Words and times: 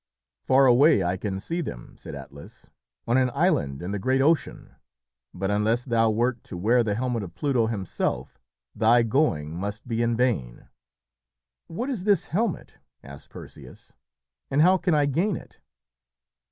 "Far 0.41 0.65
away 0.65 1.03
I 1.03 1.15
can 1.15 1.39
see 1.39 1.61
them," 1.61 1.95
said 1.95 2.15
Atlas, 2.15 2.71
"on 3.07 3.17
an 3.17 3.29
island 3.35 3.83
in 3.83 3.91
the 3.91 3.99
great 3.99 4.19
ocean. 4.19 4.73
But 5.31 5.51
unless 5.51 5.85
thou 5.85 6.09
wert 6.09 6.43
to 6.45 6.57
wear 6.57 6.83
the 6.83 6.95
helmet 6.95 7.21
of 7.21 7.35
Pluto 7.35 7.67
himself, 7.67 8.39
thy 8.73 9.03
going 9.03 9.55
must 9.55 9.87
be 9.87 10.01
in 10.01 10.15
vain." 10.17 10.69
"What 11.67 11.87
is 11.91 12.03
this 12.05 12.25
helmet?" 12.33 12.77
asked 13.03 13.29
Perseus, 13.29 13.93
"and 14.49 14.63
how 14.63 14.75
can 14.79 14.95
I 14.95 15.05
gain 15.05 15.35
it?" 15.37 15.59